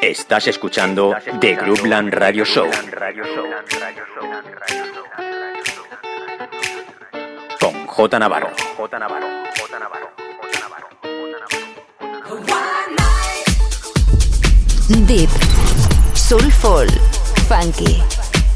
[0.00, 2.70] Estás escuchando The Groupland Radio Show.
[7.60, 8.50] Con J Navarro.
[8.78, 9.26] J Navarro.
[9.58, 10.08] J Navarro.
[15.06, 15.28] Deep,
[16.14, 16.88] Soulful,
[17.46, 18.02] Funky,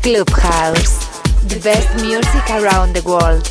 [0.01, 3.47] Clubhouse, the best music around the world.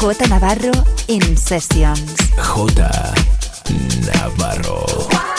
[0.00, 0.72] J Navarro
[1.08, 2.16] in Sessions.
[2.36, 2.72] J
[4.06, 5.31] Navarro.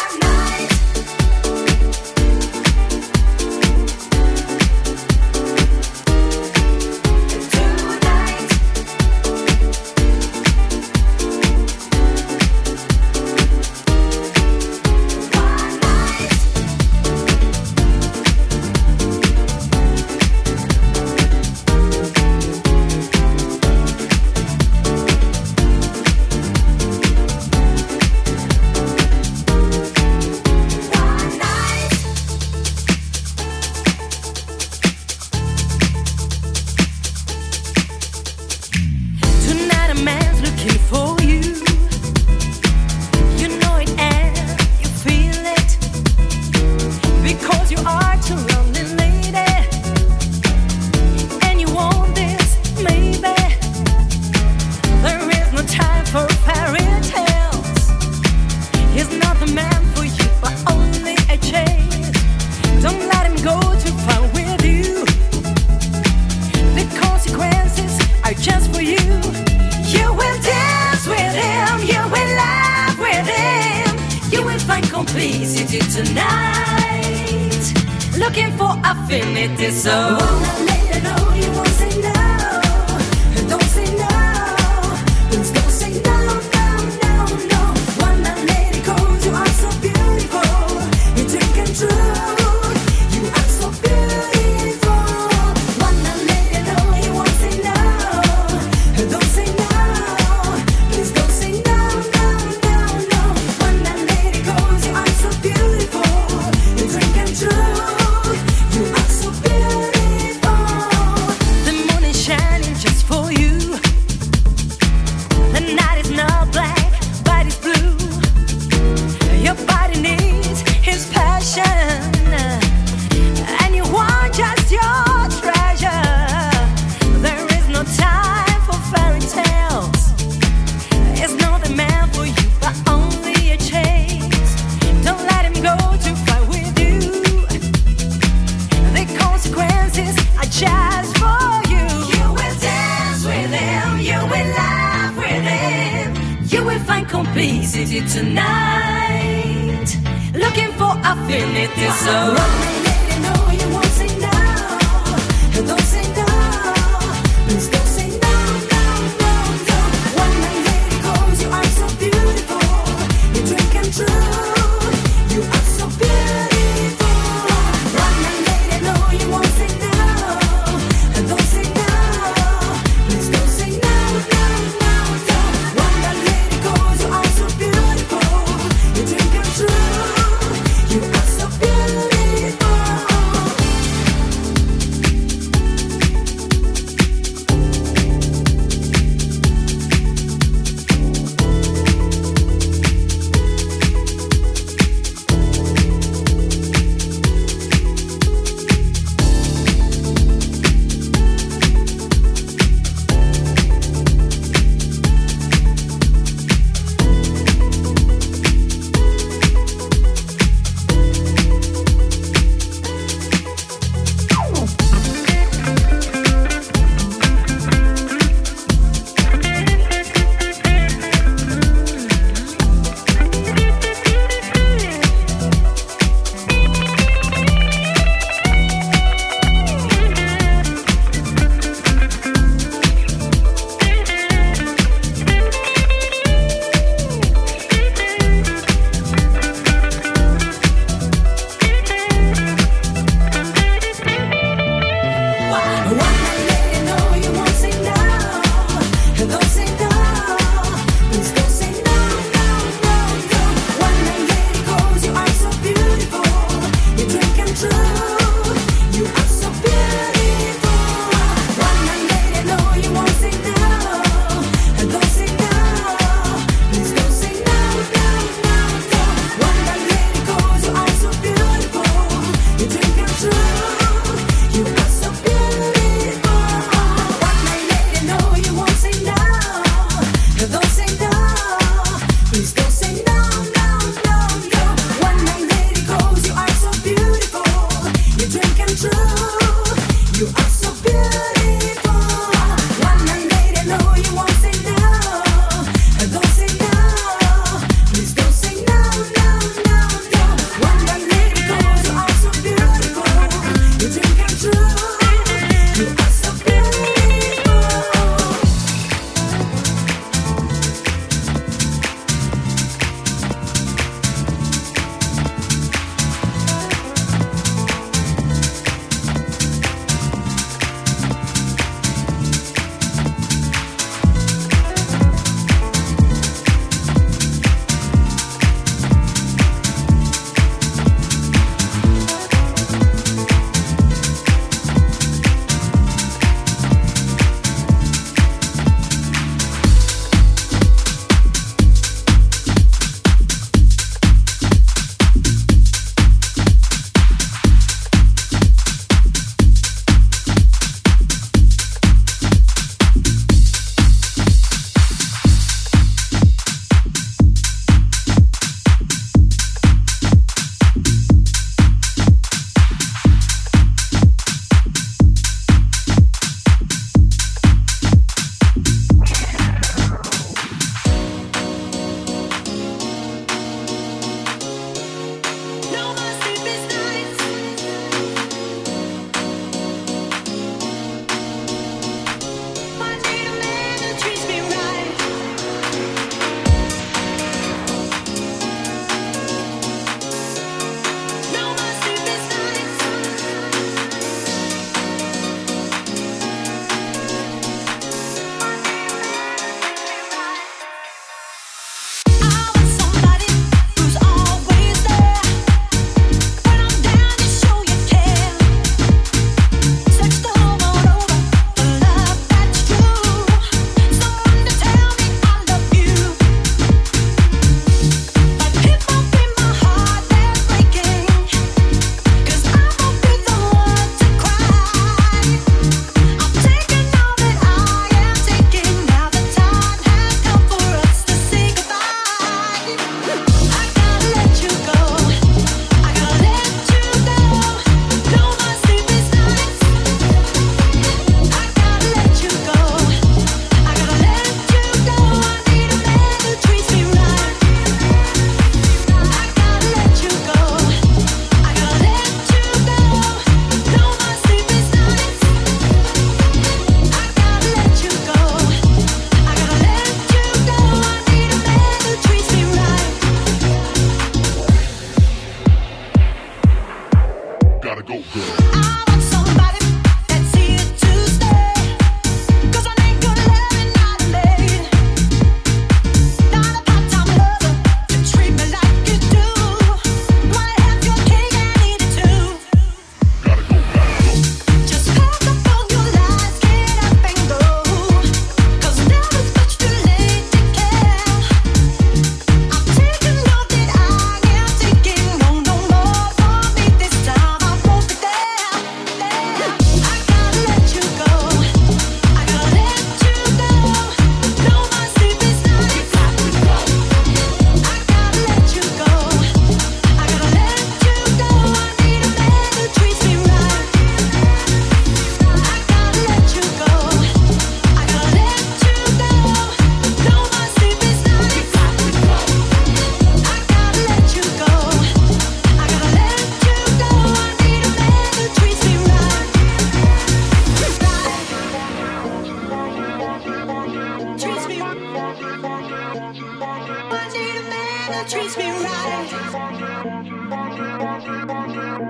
[537.93, 539.09] that treats me right.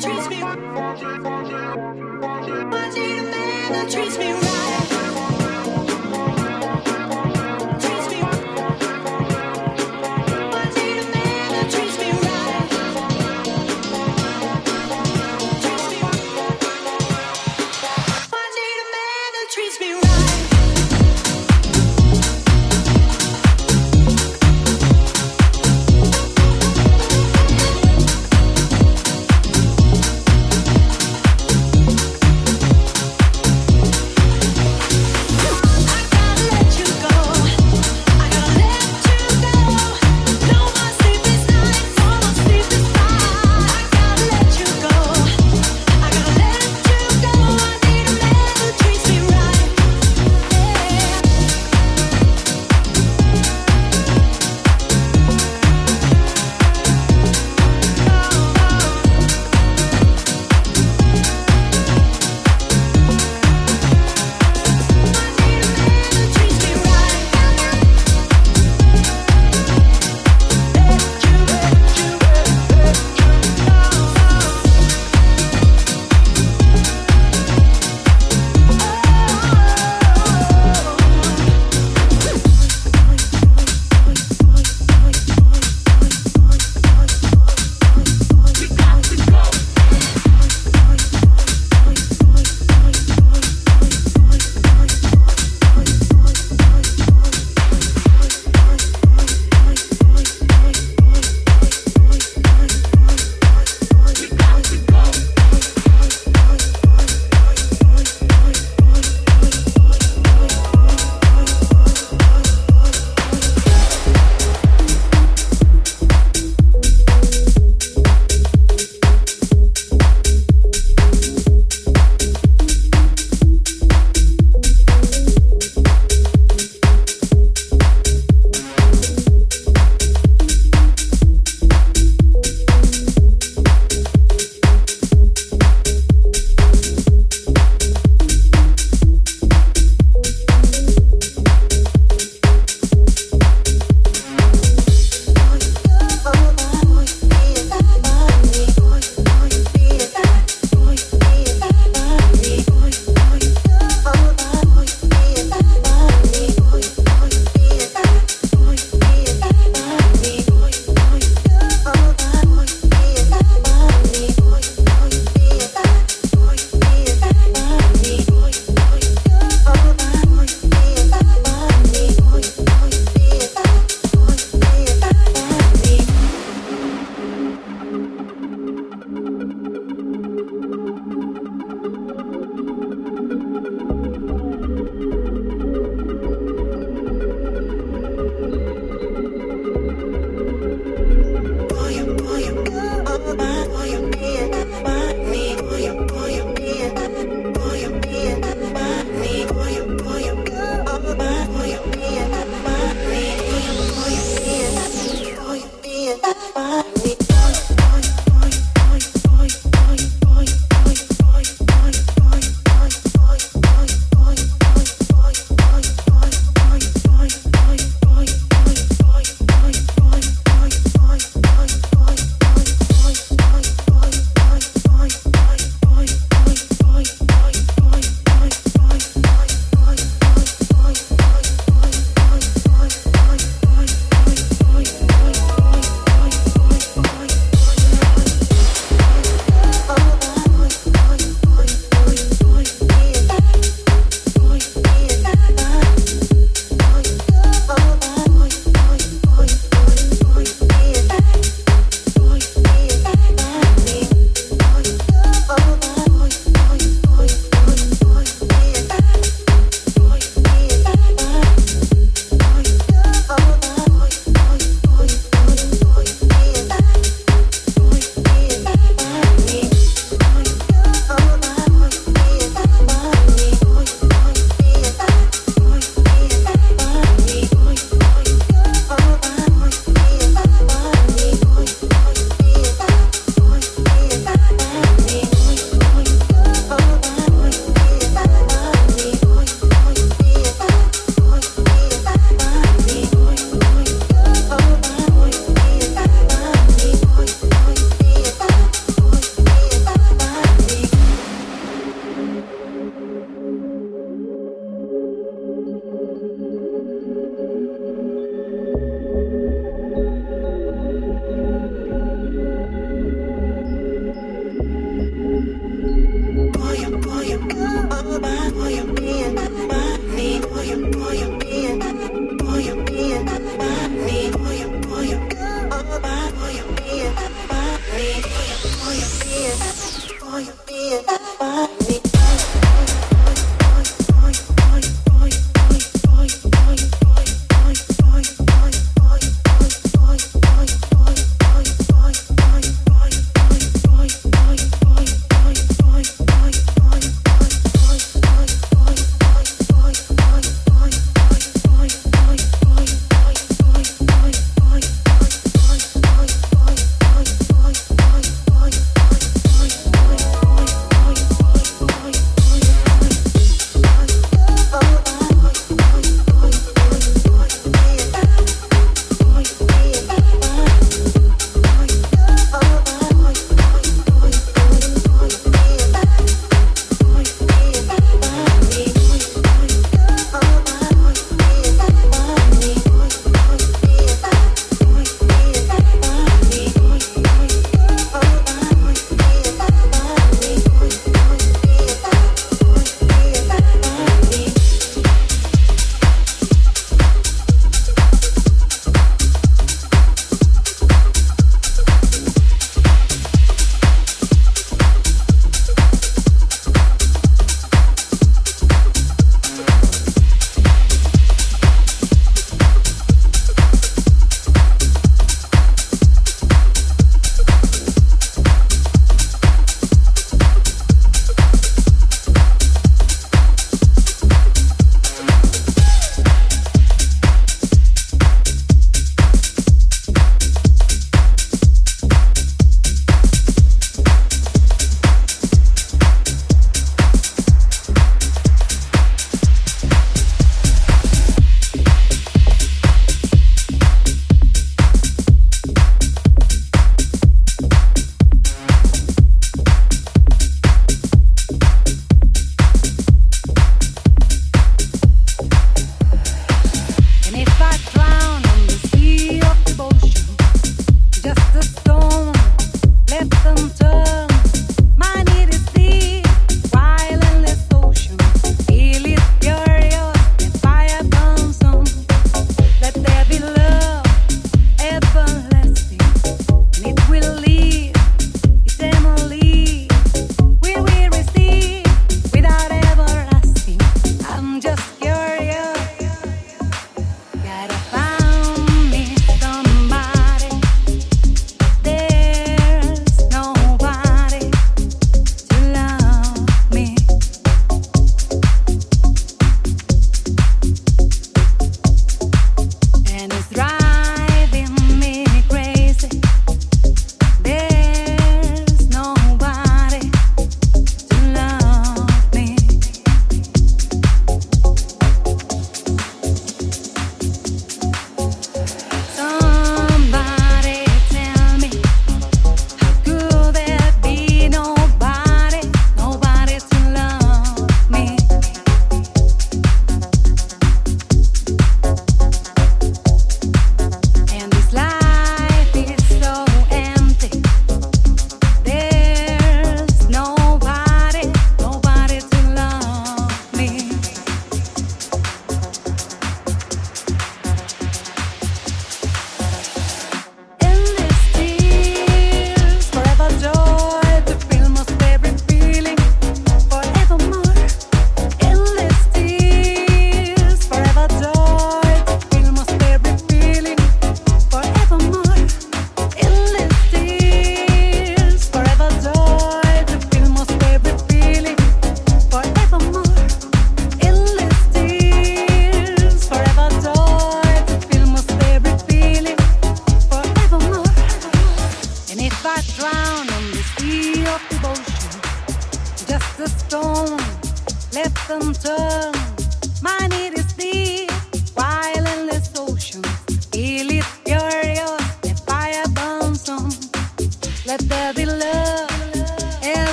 [0.00, 0.42] Treats me.
[0.42, 0.48] I
[2.94, 4.53] need a man that treats me right.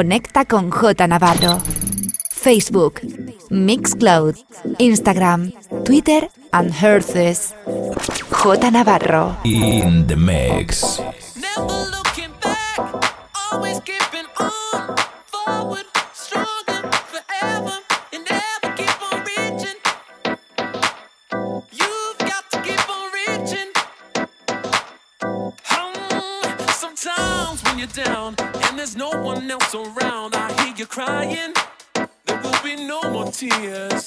[0.00, 1.60] Conecta con J Navarro.
[2.30, 3.02] Facebook,
[3.50, 4.34] Mixcloud,
[4.78, 5.52] Instagram,
[5.84, 7.54] Twitter and Herces.
[8.30, 9.36] J Navarro.
[9.44, 11.02] In the mix.
[33.50, 33.99] Tears.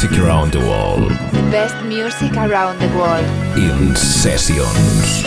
[0.00, 1.08] Music around the world.
[1.50, 3.24] Best music around the world.
[3.56, 5.24] In sessions.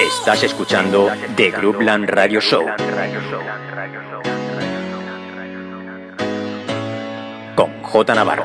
[0.00, 2.66] Estás escuchando The Groupland Radio Show.
[7.54, 8.41] Con J Navarro.